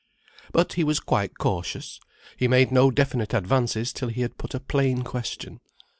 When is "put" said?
4.39-4.55